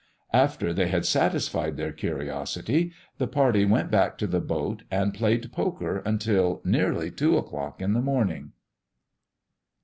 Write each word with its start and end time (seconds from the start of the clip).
After 0.33 0.73
they 0.73 0.87
had 0.87 1.05
satisfied 1.05 1.77
their 1.77 1.91
curiosity, 1.91 2.91
the 3.19 3.27
party 3.27 3.65
went 3.65 3.91
back 3.91 4.17
to 4.17 4.25
the 4.25 4.41
boat 4.41 4.81
and 4.89 5.13
played 5.13 5.51
poker 5.51 5.99
until 6.03 6.59
nearly 6.65 7.11
two 7.11 7.37
o'clock 7.37 7.83
in 7.83 7.93
the 7.93 8.01
morning. 8.01 8.53